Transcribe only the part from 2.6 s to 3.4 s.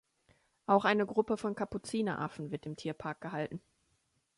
im Tierpark